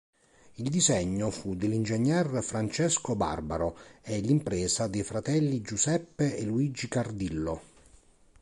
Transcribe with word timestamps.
Il 0.55 0.71
disegno 0.71 1.29
fu 1.29 1.53
dell’ingegner 1.55 2.41
Francesco 2.41 3.15
Barbaro 3.15 3.77
e 4.01 4.19
l’impresa 4.19 4.87
dei 4.87 5.03
fratelli 5.03 5.61
Giuseppe 5.61 6.35
e 6.37 6.43
Luigi 6.43 6.87
Cardillo. 6.87 7.61